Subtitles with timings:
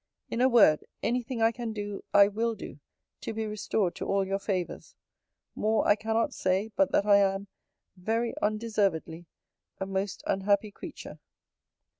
[0.31, 2.79] In a word, any thing I can do, I will do,
[3.21, 4.95] to be restored to all your favours.
[5.53, 7.45] More I cannot say, but that I am,
[7.95, 9.27] very undeservedly,
[9.79, 11.19] A most unhappy creature.